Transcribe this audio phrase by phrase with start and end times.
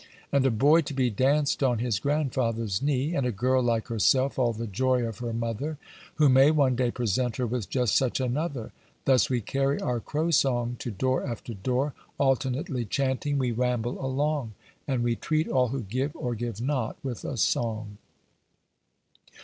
[0.31, 4.39] And a boy to be danced on his grandfather's knee, And a girl like herself
[4.39, 5.77] all the joy of her mother,
[6.15, 8.71] Who may one day present her with just such another.
[9.05, 14.53] Thus we carry our Crow song to door after door, Alternately chanting we ramble along,
[14.87, 17.99] And we treat all who give, or give not, with a song.